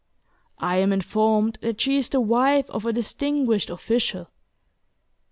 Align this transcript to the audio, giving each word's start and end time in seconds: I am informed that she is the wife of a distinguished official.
I 0.57 0.77
am 0.77 0.91
informed 0.91 1.59
that 1.61 1.79
she 1.79 1.95
is 1.95 2.09
the 2.09 2.19
wife 2.19 2.67
of 2.71 2.87
a 2.87 2.91
distinguished 2.91 3.69
official. 3.69 4.31